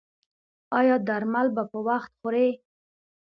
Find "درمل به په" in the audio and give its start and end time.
1.07-1.79